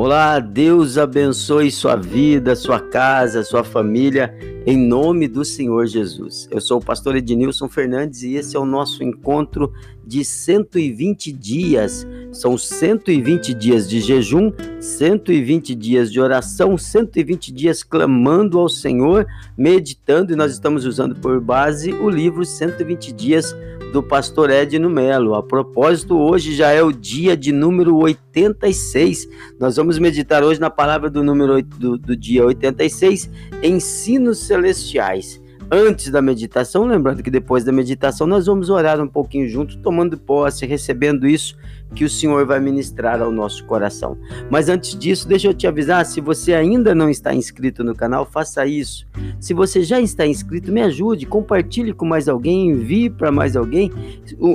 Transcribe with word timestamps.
Olá, 0.00 0.38
Deus 0.38 0.96
abençoe 0.96 1.72
sua 1.72 1.96
vida, 1.96 2.54
sua 2.54 2.78
casa, 2.78 3.42
sua 3.42 3.64
família, 3.64 4.32
em 4.64 4.76
nome 4.76 5.26
do 5.26 5.44
Senhor 5.44 5.88
Jesus. 5.88 6.46
Eu 6.52 6.60
sou 6.60 6.78
o 6.78 6.84
pastor 6.84 7.16
Ednilson 7.16 7.68
Fernandes 7.68 8.22
e 8.22 8.36
esse 8.36 8.56
é 8.56 8.60
o 8.60 8.64
nosso 8.64 9.02
encontro 9.02 9.72
de 10.06 10.24
120 10.24 11.32
dias. 11.32 12.06
São 12.32 12.58
120 12.58 13.54
dias 13.54 13.88
de 13.88 14.00
jejum, 14.00 14.52
120 14.80 15.74
dias 15.74 16.12
de 16.12 16.20
oração, 16.20 16.76
120 16.76 17.50
dias 17.52 17.82
clamando 17.82 18.58
ao 18.58 18.68
Senhor, 18.68 19.26
meditando, 19.56 20.32
e 20.32 20.36
nós 20.36 20.52
estamos 20.52 20.84
usando 20.84 21.14
por 21.14 21.40
base 21.40 21.92
o 21.92 22.08
livro 22.08 22.44
120 22.44 23.12
dias 23.12 23.56
do 23.92 24.02
pastor 24.02 24.50
Edno 24.50 24.90
Melo. 24.90 25.34
A 25.34 25.42
propósito, 25.42 26.18
hoje 26.18 26.54
já 26.54 26.70
é 26.70 26.82
o 26.82 26.92
dia 26.92 27.34
de 27.34 27.50
número 27.50 27.96
86. 27.96 29.26
Nós 29.58 29.76
vamos 29.76 29.98
meditar 29.98 30.44
hoje 30.44 30.60
na 30.60 30.68
palavra 30.68 31.08
do 31.08 31.24
número 31.24 31.62
do, 31.62 31.96
do 31.96 32.14
dia 32.14 32.44
86, 32.44 33.30
ensinos 33.62 34.38
celestiais 34.40 35.40
antes 35.70 36.10
da 36.10 36.22
meditação, 36.22 36.86
lembrando 36.86 37.22
que 37.22 37.30
depois 37.30 37.62
da 37.64 37.72
meditação 37.72 38.26
nós 38.26 38.46
vamos 38.46 38.70
orar 38.70 39.00
um 39.00 39.08
pouquinho 39.08 39.48
junto, 39.48 39.78
tomando 39.78 40.16
posse, 40.18 40.66
recebendo 40.66 41.26
isso 41.26 41.56
que 41.94 42.04
o 42.04 42.10
Senhor 42.10 42.46
vai 42.46 42.60
ministrar 42.60 43.20
ao 43.20 43.30
nosso 43.30 43.64
coração. 43.64 44.16
Mas 44.50 44.68
antes 44.68 44.96
disso, 44.96 45.26
deixa 45.26 45.48
eu 45.48 45.54
te 45.54 45.66
avisar, 45.66 46.04
se 46.06 46.20
você 46.20 46.54
ainda 46.54 46.94
não 46.94 47.08
está 47.08 47.34
inscrito 47.34 47.82
no 47.82 47.94
canal, 47.94 48.24
faça 48.24 48.66
isso. 48.66 49.06
Se 49.40 49.54
você 49.54 49.82
já 49.82 50.00
está 50.00 50.26
inscrito, 50.26 50.72
me 50.72 50.82
ajude, 50.82 51.26
compartilhe 51.26 51.92
com 51.92 52.06
mais 52.06 52.28
alguém, 52.28 52.70
envie 52.70 53.10
para 53.10 53.32
mais 53.32 53.56
alguém. 53.56 53.90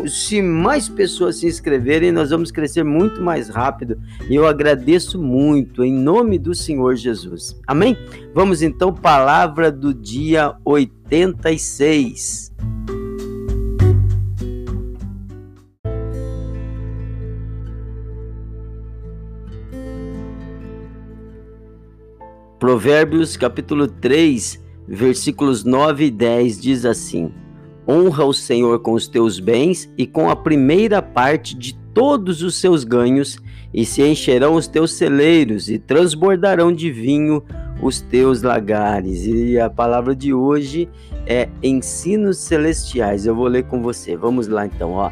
Se 0.08 0.42
mais 0.42 0.88
pessoas 0.88 1.38
se 1.38 1.48
inscreverem, 1.48 2.12
nós 2.12 2.30
vamos 2.30 2.52
crescer 2.52 2.84
muito 2.84 3.22
mais 3.22 3.50
rápido. 3.50 4.00
E 4.30 4.36
eu 4.36 4.48
agradeço 4.48 5.22
muito 5.22 5.84
em 5.84 5.94
nome 5.94 6.38
do 6.38 6.54
Senhor 6.54 6.96
Jesus. 6.96 7.60
Amém? 7.68 7.98
Vamos 8.34 8.62
então 8.62 8.94
palavra 8.94 9.72
do 9.72 9.94
dia 9.94 10.56
86. 10.64 12.53
Provérbios 22.64 23.36
capítulo 23.36 23.88
3, 23.88 24.58
versículos 24.88 25.66
9 25.66 26.06
e 26.06 26.10
10 26.10 26.62
diz 26.62 26.86
assim: 26.86 27.30
Honra 27.86 28.24
o 28.24 28.34
Senhor 28.34 28.80
com 28.80 28.94
os 28.94 29.06
teus 29.06 29.38
bens 29.38 29.92
e 29.98 30.08
com 30.08 30.30
a 30.30 30.36
primeira 30.38 31.02
parte 31.02 31.58
de 31.58 31.76
todos 31.94 32.42
os 32.42 32.56
seus 32.56 32.86
ganhos, 32.86 33.38
e 33.74 33.84
se 33.84 34.02
encherão 34.02 34.54
os 34.56 34.66
teus 34.66 34.94
celeiros 34.94 35.70
e 35.70 35.78
transbordarão 35.78 36.72
de 36.72 36.90
vinho 36.90 37.44
os 37.82 38.00
teus 38.00 38.42
lagares. 38.42 39.26
E 39.26 39.60
a 39.60 39.70
palavra 39.70 40.16
de 40.16 40.34
hoje 40.34 40.88
é 41.28 41.50
ensinos 41.62 42.38
celestiais. 42.38 43.26
Eu 43.26 43.36
vou 43.36 43.48
ler 43.48 43.66
com 43.66 43.82
você. 43.82 44.16
Vamos 44.16 44.48
lá 44.48 44.66
então, 44.66 44.92
ó. 44.92 45.12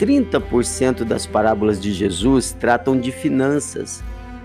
30% 0.00 1.04
das 1.04 1.26
parábolas 1.26 1.80
de 1.80 1.92
Jesus 1.92 2.50
tratam 2.58 2.98
de 2.98 3.12
finanças. 3.12 4.02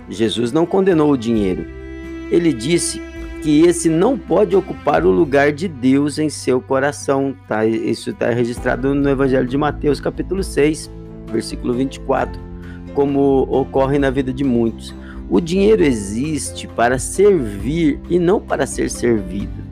Jesus 0.07 0.51
não 0.51 0.67
condenou 0.67 1.11
o 1.11 1.17
dinheiro 1.17 1.83
ele 2.31 2.53
disse 2.53 3.01
que 3.41 3.61
esse 3.61 3.89
não 3.89 4.17
pode 4.17 4.55
ocupar 4.55 5.05
o 5.05 5.11
lugar 5.11 5.51
de 5.51 5.67
Deus 5.67 6.17
em 6.17 6.29
seu 6.29 6.59
coração. 6.59 7.35
Tá? 7.47 7.65
Isso 7.65 8.09
está 8.09 8.29
registrado 8.31 8.95
no 8.95 9.09
Evangelho 9.09 9.47
de 9.47 9.57
Mateus, 9.57 9.99
capítulo 9.99 10.43
6, 10.43 10.89
versículo 11.31 11.73
24, 11.73 12.41
como 12.93 13.43
ocorre 13.43 13.99
na 13.99 14.09
vida 14.09 14.33
de 14.33 14.43
muitos. 14.43 14.93
O 15.29 15.39
dinheiro 15.39 15.83
existe 15.83 16.67
para 16.67 16.97
servir 16.97 17.99
e 18.09 18.17
não 18.17 18.39
para 18.39 18.65
ser 18.65 18.89
servido. 18.89 19.63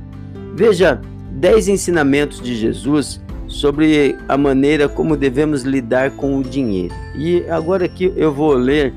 Veja 0.55 1.01
dez 1.31 1.67
ensinamentos 1.67 2.41
de 2.41 2.55
Jesus 2.55 3.19
sobre 3.47 4.15
a 4.27 4.37
maneira 4.37 4.89
como 4.89 5.15
devemos 5.15 5.63
lidar 5.63 6.11
com 6.11 6.37
o 6.37 6.43
dinheiro. 6.43 6.93
E 7.15 7.43
agora 7.49 7.85
aqui 7.85 8.11
eu 8.15 8.31
vou 8.31 8.53
ler 8.53 8.93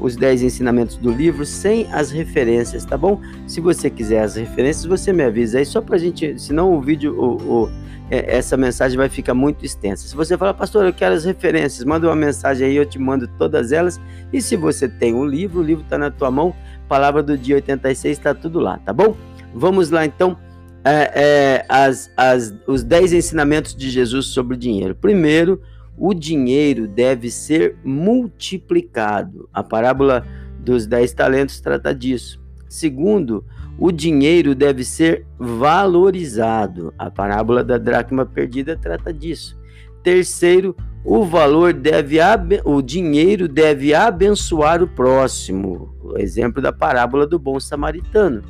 os 0.00 0.16
10 0.16 0.42
ensinamentos 0.42 0.96
do 0.96 1.10
livro 1.10 1.44
sem 1.44 1.86
as 1.92 2.10
referências, 2.10 2.84
tá 2.84 2.96
bom? 2.96 3.20
Se 3.46 3.60
você 3.60 3.90
quiser 3.90 4.22
as 4.22 4.36
referências, 4.36 4.86
você 4.86 5.12
me 5.12 5.22
avisa 5.22 5.58
aí, 5.58 5.66
só 5.66 5.80
pra 5.80 5.98
gente, 5.98 6.38
senão 6.40 6.74
o 6.74 6.80
vídeo, 6.80 7.14
o, 7.18 7.64
o 7.64 7.70
é, 8.10 8.36
essa 8.36 8.56
mensagem 8.56 8.98
vai 8.98 9.08
ficar 9.08 9.34
muito 9.34 9.64
extensa. 9.64 10.08
Se 10.08 10.16
você 10.16 10.36
falar, 10.36 10.54
pastor, 10.54 10.84
eu 10.84 10.92
quero 10.92 11.14
as 11.14 11.24
referências, 11.24 11.84
manda 11.84 12.08
uma 12.08 12.16
mensagem 12.16 12.66
aí, 12.66 12.76
eu 12.76 12.84
te 12.84 12.98
mando 12.98 13.28
todas 13.38 13.70
elas. 13.70 14.00
E 14.32 14.42
se 14.42 14.56
você 14.56 14.88
tem 14.88 15.14
o 15.14 15.18
um 15.18 15.24
livro, 15.24 15.60
o 15.60 15.62
livro 15.62 15.84
está 15.84 15.96
na 15.96 16.10
tua 16.10 16.30
mão, 16.30 16.54
palavra 16.88 17.22
do 17.22 17.38
dia 17.38 17.54
86 17.54 18.18
está 18.18 18.34
tudo 18.34 18.58
lá, 18.58 18.78
tá 18.78 18.92
bom? 18.92 19.16
Vamos 19.54 19.90
lá 19.90 20.04
então, 20.04 20.36
é, 20.84 21.12
é, 21.14 21.66
as, 21.68 22.10
as, 22.16 22.52
os 22.66 22.82
10 22.82 23.12
ensinamentos 23.12 23.76
de 23.76 23.88
Jesus 23.88 24.26
sobre 24.26 24.56
o 24.56 24.58
dinheiro. 24.58 24.94
Primeiro, 24.94 25.62
o 26.00 26.14
dinheiro 26.14 26.88
deve 26.88 27.30
ser 27.30 27.76
multiplicado. 27.84 29.46
A 29.52 29.62
parábola 29.62 30.26
dos 30.58 30.86
dez 30.86 31.12
talentos 31.12 31.60
trata 31.60 31.94
disso. 31.94 32.40
Segundo, 32.66 33.44
o 33.78 33.92
dinheiro 33.92 34.54
deve 34.54 34.82
ser 34.82 35.26
valorizado. 35.38 36.94
A 36.98 37.10
parábola 37.10 37.62
da 37.62 37.76
dracma 37.76 38.24
perdida 38.24 38.78
trata 38.78 39.12
disso. 39.12 39.58
Terceiro, 40.02 40.74
o 41.04 41.22
valor 41.26 41.74
deve 41.74 42.18
o 42.64 42.80
dinheiro 42.80 43.46
deve 43.46 43.92
abençoar 43.92 44.82
o 44.82 44.88
próximo. 44.88 45.94
O 46.02 46.16
exemplo 46.16 46.62
da 46.62 46.72
parábola 46.72 47.26
do 47.26 47.38
bom 47.38 47.60
samaritano. 47.60 48.42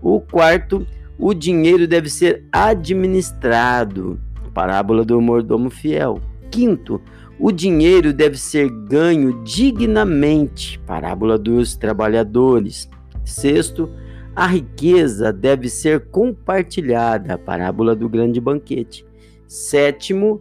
O 0.00 0.20
quarto, 0.20 0.86
o 1.18 1.34
dinheiro 1.34 1.88
deve 1.88 2.08
ser 2.08 2.44
administrado. 2.52 4.20
A 4.46 4.50
parábola 4.50 5.04
do 5.04 5.20
mordomo 5.20 5.70
fiel. 5.70 6.20
Quinto, 6.54 7.00
o 7.36 7.50
dinheiro 7.50 8.12
deve 8.12 8.38
ser 8.38 8.70
ganho 8.70 9.42
dignamente. 9.42 10.78
Parábola 10.86 11.36
dos 11.36 11.74
trabalhadores. 11.74 12.88
Sexto, 13.24 13.90
a 14.36 14.46
riqueza 14.46 15.32
deve 15.32 15.68
ser 15.68 16.10
compartilhada. 16.10 17.36
Parábola 17.36 17.96
do 17.96 18.08
grande 18.08 18.40
banquete. 18.40 19.04
Sétimo, 19.48 20.40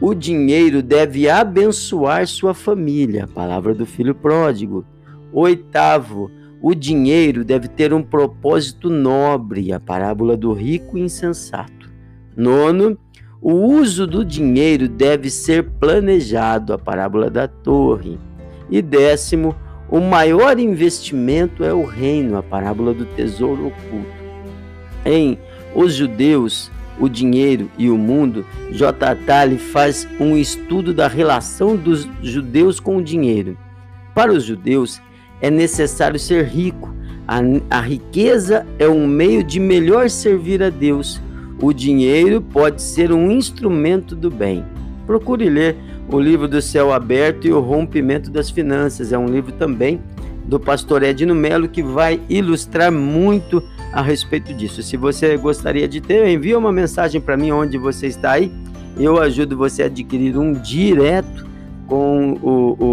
o 0.00 0.14
dinheiro 0.14 0.82
deve 0.82 1.28
abençoar 1.28 2.26
sua 2.26 2.54
família. 2.54 3.26
Palavra 3.26 3.74
do 3.74 3.84
filho 3.84 4.14
pródigo. 4.14 4.82
Oitavo, 5.30 6.30
o 6.62 6.74
dinheiro 6.74 7.44
deve 7.44 7.68
ter 7.68 7.92
um 7.92 8.02
propósito 8.02 8.88
nobre. 8.88 9.74
A 9.74 9.78
parábola 9.78 10.38
do 10.38 10.54
rico 10.54 10.96
insensato. 10.96 11.92
Nono, 12.34 12.96
o 13.42 13.54
uso 13.54 14.06
do 14.06 14.22
dinheiro 14.22 14.86
deve 14.86 15.30
ser 15.30 15.64
planejado, 15.64 16.74
a 16.74 16.78
parábola 16.78 17.30
da 17.30 17.48
torre. 17.48 18.18
E 18.70 18.82
décimo, 18.82 19.56
o 19.88 19.98
maior 19.98 20.58
investimento 20.58 21.64
é 21.64 21.72
o 21.72 21.84
reino, 21.84 22.36
a 22.36 22.42
parábola 22.42 22.92
do 22.92 23.06
tesouro 23.06 23.68
oculto. 23.68 24.20
Em 25.06 25.38
Os 25.74 25.94
Judeus, 25.94 26.70
o 26.98 27.08
Dinheiro 27.08 27.70
e 27.78 27.88
o 27.88 27.96
Mundo, 27.96 28.44
J. 28.70 29.16
Talley 29.24 29.56
faz 29.56 30.06
um 30.20 30.36
estudo 30.36 30.92
da 30.92 31.08
relação 31.08 31.74
dos 31.74 32.06
judeus 32.22 32.78
com 32.78 32.98
o 32.98 33.02
dinheiro. 33.02 33.56
Para 34.14 34.32
os 34.32 34.44
judeus, 34.44 35.00
é 35.40 35.50
necessário 35.50 36.18
ser 36.18 36.44
rico. 36.44 36.94
A, 37.26 37.38
a 37.70 37.80
riqueza 37.80 38.66
é 38.78 38.86
um 38.86 39.06
meio 39.06 39.42
de 39.42 39.58
melhor 39.58 40.10
servir 40.10 40.62
a 40.62 40.68
Deus 40.68 41.20
o 41.60 41.72
dinheiro 41.72 42.40
pode 42.40 42.82
ser 42.82 43.12
um 43.12 43.30
instrumento 43.30 44.14
do 44.14 44.30
bem. 44.30 44.64
Procure 45.06 45.48
ler 45.48 45.76
o 46.08 46.18
livro 46.18 46.48
do 46.48 46.60
Céu 46.62 46.92
Aberto 46.92 47.46
e 47.46 47.52
o 47.52 47.60
Rompimento 47.60 48.30
das 48.30 48.50
Finanças. 48.50 49.12
É 49.12 49.18
um 49.18 49.26
livro 49.26 49.52
também 49.52 50.00
do 50.44 50.58
pastor 50.58 51.02
Edno 51.02 51.34
Melo 51.34 51.68
que 51.68 51.82
vai 51.82 52.20
ilustrar 52.28 52.90
muito 52.90 53.62
a 53.92 54.00
respeito 54.02 54.54
disso. 54.54 54.82
Se 54.82 54.96
você 54.96 55.36
gostaria 55.36 55.86
de 55.86 56.00
ter, 56.00 56.26
envie 56.28 56.54
uma 56.54 56.72
mensagem 56.72 57.20
para 57.20 57.36
mim 57.36 57.50
onde 57.50 57.76
você 57.76 58.06
está 58.06 58.32
aí. 58.32 58.52
Eu 58.98 59.20
ajudo 59.20 59.56
você 59.56 59.82
a 59.82 59.86
adquirir 59.86 60.36
um 60.36 60.52
direto 60.52 61.46
com 61.86 62.34
o, 62.42 62.76
o 62.78 62.89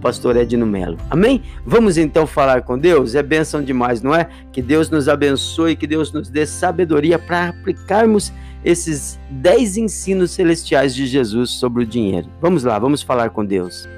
pastor 0.00 0.36
Edno 0.36 0.66
Melo. 0.66 0.96
Amém? 1.10 1.42
Vamos 1.64 1.98
então 1.98 2.26
falar 2.26 2.62
com 2.62 2.78
Deus? 2.78 3.14
É 3.14 3.22
bênção 3.22 3.62
demais, 3.62 4.02
não 4.02 4.14
é? 4.14 4.28
Que 4.52 4.62
Deus 4.62 4.90
nos 4.90 5.08
abençoe, 5.08 5.76
que 5.76 5.86
Deus 5.86 6.12
nos 6.12 6.28
dê 6.28 6.46
sabedoria 6.46 7.18
para 7.18 7.48
aplicarmos 7.48 8.32
esses 8.64 9.18
dez 9.30 9.76
ensinos 9.76 10.30
celestiais 10.30 10.94
de 10.94 11.06
Jesus 11.06 11.50
sobre 11.50 11.84
o 11.84 11.86
dinheiro. 11.86 12.28
Vamos 12.40 12.64
lá, 12.64 12.78
vamos 12.78 13.02
falar 13.02 13.30
com 13.30 13.44
Deus. 13.44 13.88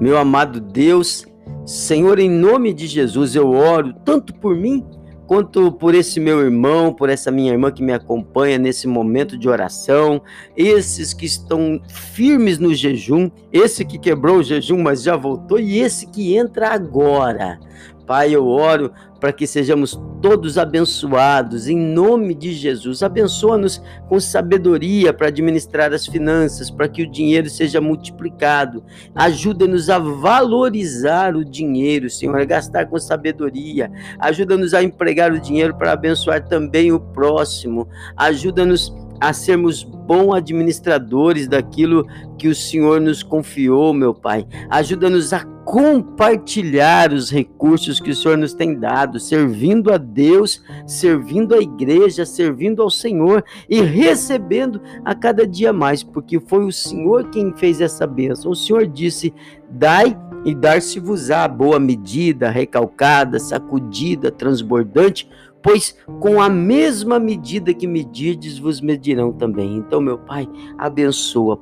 Meu 0.00 0.18
amado 0.18 0.60
Deus, 0.60 1.26
Senhor, 1.64 2.18
em 2.18 2.30
nome 2.30 2.74
de 2.74 2.86
Jesus 2.86 3.34
eu 3.34 3.50
oro 3.50 3.94
tanto 4.04 4.34
por 4.34 4.54
mim 4.54 4.84
quanto 5.26 5.72
por 5.72 5.94
esse 5.94 6.20
meu 6.20 6.40
irmão, 6.40 6.92
por 6.92 7.08
essa 7.08 7.30
minha 7.30 7.52
irmã 7.52 7.70
que 7.70 7.82
me 7.82 7.92
acompanha 7.92 8.58
nesse 8.58 8.86
momento 8.86 9.36
de 9.36 9.48
oração, 9.48 10.22
esses 10.56 11.12
que 11.12 11.26
estão 11.26 11.80
firmes 11.88 12.58
no 12.58 12.74
jejum, 12.74 13.30
esse 13.52 13.84
que 13.84 13.98
quebrou 13.98 14.38
o 14.38 14.42
jejum, 14.42 14.82
mas 14.82 15.02
já 15.02 15.16
voltou, 15.16 15.58
e 15.58 15.78
esse 15.78 16.06
que 16.06 16.36
entra 16.36 16.68
agora. 16.68 17.58
Pai, 18.06 18.34
eu 18.34 18.46
oro 18.46 18.92
para 19.18 19.32
que 19.32 19.46
sejamos 19.46 20.00
todos 20.22 20.56
abençoados 20.58 21.68
em 21.68 21.76
nome 21.76 22.34
de 22.34 22.52
Jesus. 22.52 23.02
Abençoa-nos 23.02 23.82
com 24.08 24.20
sabedoria 24.20 25.12
para 25.12 25.28
administrar 25.28 25.92
as 25.92 26.06
finanças, 26.06 26.70
para 26.70 26.88
que 26.88 27.02
o 27.02 27.10
dinheiro 27.10 27.50
seja 27.50 27.80
multiplicado. 27.80 28.84
Ajuda-nos 29.14 29.90
a 29.90 29.98
valorizar 29.98 31.34
o 31.34 31.44
dinheiro, 31.44 32.08
Senhor, 32.08 32.40
a 32.40 32.44
gastar 32.44 32.86
com 32.86 32.98
sabedoria. 32.98 33.90
Ajuda-nos 34.18 34.72
a 34.74 34.82
empregar 34.82 35.32
o 35.32 35.40
dinheiro 35.40 35.74
para 35.74 35.92
abençoar 35.92 36.46
também 36.46 36.92
o 36.92 37.00
próximo. 37.00 37.88
Ajuda-nos 38.16 38.94
a 39.20 39.32
sermos 39.32 39.82
bons 39.82 40.34
administradores 40.34 41.48
daquilo 41.48 42.06
que 42.38 42.48
o 42.48 42.54
Senhor 42.54 43.00
nos 43.00 43.22
confiou, 43.22 43.92
meu 43.92 44.14
Pai. 44.14 44.46
Ajuda-nos 44.70 45.32
a 45.32 45.55
compartilhar 45.66 47.12
os 47.12 47.28
recursos 47.28 47.98
que 47.98 48.10
o 48.10 48.14
Senhor 48.14 48.38
nos 48.38 48.54
tem 48.54 48.78
dado, 48.78 49.18
servindo 49.18 49.92
a 49.92 49.98
Deus, 49.98 50.62
servindo 50.86 51.56
a 51.56 51.58
igreja, 51.58 52.24
servindo 52.24 52.80
ao 52.80 52.88
Senhor 52.88 53.44
e 53.68 53.82
recebendo 53.82 54.80
a 55.04 55.12
cada 55.12 55.44
dia 55.44 55.72
mais, 55.72 56.04
porque 56.04 56.38
foi 56.38 56.64
o 56.64 56.72
Senhor 56.72 57.30
quem 57.30 57.52
fez 57.52 57.80
essa 57.80 58.06
bênção. 58.06 58.52
O 58.52 58.56
Senhor 58.56 58.86
disse: 58.86 59.34
Dai 59.68 60.16
e 60.44 60.54
dar-se-vos-á 60.54 61.48
boa 61.48 61.80
medida, 61.80 62.48
recalcada, 62.48 63.40
sacudida, 63.40 64.30
transbordante 64.30 65.28
pois 65.66 65.96
com 66.20 66.40
a 66.40 66.48
mesma 66.48 67.18
medida 67.18 67.74
que 67.74 67.88
medirdes, 67.88 68.56
vos 68.56 68.80
medirão 68.80 69.32
também. 69.32 69.76
Então, 69.76 70.00
meu 70.00 70.16
Pai, 70.16 70.48
abençoa, 70.78 71.56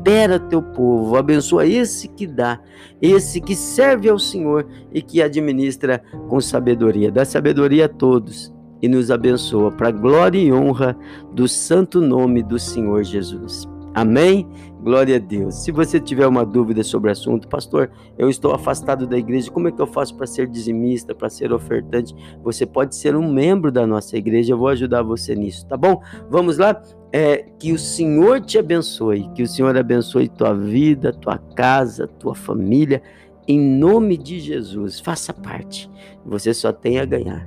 prospera 0.00 0.38
teu 0.38 0.62
povo, 0.62 1.16
abençoa 1.16 1.66
esse 1.66 2.08
que 2.08 2.26
dá, 2.26 2.58
esse 3.00 3.40
que 3.40 3.54
serve 3.54 4.08
ao 4.08 4.18
Senhor 4.18 4.66
e 4.92 5.02
que 5.02 5.22
administra 5.22 6.02
com 6.28 6.40
sabedoria. 6.40 7.12
Dá 7.12 7.24
sabedoria 7.24 7.84
a 7.84 7.88
todos 7.88 8.52
e 8.82 8.88
nos 8.88 9.10
abençoa 9.10 9.70
para 9.70 9.90
glória 9.90 10.38
e 10.38 10.52
honra 10.52 10.96
do 11.32 11.46
santo 11.46 12.00
nome 12.00 12.42
do 12.42 12.58
Senhor 12.58 13.04
Jesus. 13.04 13.68
Amém? 13.94 14.46
Glória 14.82 15.16
a 15.16 15.18
Deus. 15.18 15.56
Se 15.56 15.72
você 15.72 15.98
tiver 16.00 16.26
uma 16.26 16.46
dúvida 16.46 16.82
sobre 16.84 17.10
o 17.10 17.12
assunto, 17.12 17.48
pastor, 17.48 17.90
eu 18.16 18.30
estou 18.30 18.52
afastado 18.52 19.06
da 19.06 19.18
igreja, 19.18 19.50
como 19.50 19.68
é 19.68 19.72
que 19.72 19.80
eu 19.80 19.86
faço 19.86 20.14
para 20.14 20.26
ser 20.26 20.46
dizimista, 20.46 21.14
para 21.14 21.28
ser 21.28 21.52
ofertante? 21.52 22.14
Você 22.42 22.64
pode 22.64 22.94
ser 22.94 23.16
um 23.16 23.30
membro 23.30 23.72
da 23.72 23.86
nossa 23.86 24.16
igreja, 24.16 24.52
eu 24.52 24.58
vou 24.58 24.68
ajudar 24.68 25.02
você 25.02 25.34
nisso, 25.34 25.66
tá 25.66 25.76
bom? 25.76 26.00
Vamos 26.30 26.56
lá? 26.56 26.80
É, 27.12 27.44
que 27.58 27.72
o 27.72 27.78
Senhor 27.78 28.40
te 28.40 28.58
abençoe, 28.58 29.28
que 29.34 29.42
o 29.42 29.48
Senhor 29.48 29.76
abençoe 29.76 30.28
tua 30.28 30.54
vida, 30.54 31.12
tua 31.12 31.38
casa, 31.38 32.06
tua 32.06 32.34
família, 32.34 33.02
em 33.48 33.58
nome 33.58 34.16
de 34.16 34.38
Jesus. 34.38 35.00
Faça 35.00 35.34
parte, 35.34 35.90
você 36.24 36.54
só 36.54 36.72
tem 36.72 37.00
a 37.00 37.04
ganhar. 37.04 37.44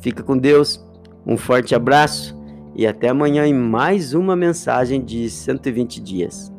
Fica 0.00 0.22
com 0.22 0.36
Deus, 0.36 0.86
um 1.26 1.38
forte 1.38 1.74
abraço 1.74 2.43
e 2.74 2.86
até 2.86 3.08
amanhã 3.08 3.46
em 3.46 3.54
mais 3.54 4.14
uma 4.14 4.36
mensagem 4.36 5.02
de 5.02 5.28
120 5.28 6.00
dias. 6.00 6.53